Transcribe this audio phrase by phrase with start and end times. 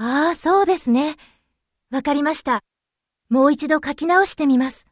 [0.00, 1.16] ああ、そうですね。
[1.90, 2.62] わかりました。
[3.28, 4.87] もう一度書き直してみます。